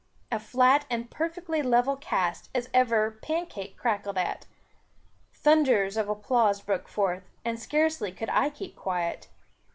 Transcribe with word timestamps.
A 0.31 0.39
flat 0.39 0.87
and 0.89 1.11
perfectly 1.11 1.61
level 1.61 1.95
cast, 1.95 2.49
as 2.55 2.71
ever 2.73 3.11
pancake 3.21 3.77
crackled 3.77 4.17
at. 4.17 4.47
Thunders 5.31 5.95
of 5.95 6.09
applause 6.09 6.59
broke 6.59 6.87
forth, 6.87 7.29
and 7.45 7.59
scarcely 7.59 8.11
could 8.11 8.31
I 8.31 8.49
keep 8.49 8.75
quiet. 8.75 9.27